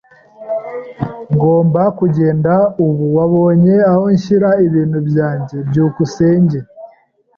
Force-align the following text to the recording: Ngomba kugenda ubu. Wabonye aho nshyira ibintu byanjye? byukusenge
Ngomba 1.33 1.81
kugenda 1.99 2.53
ubu. 2.85 3.05
Wabonye 3.17 3.75
aho 3.91 4.03
nshyira 4.15 4.49
ibintu 4.67 4.99
byanjye? 5.07 5.55
byukusenge 5.67 6.57